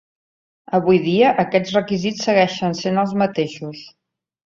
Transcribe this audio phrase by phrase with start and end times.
[0.77, 3.89] Avui dia, aquests requisits segueixen sent els mateixos.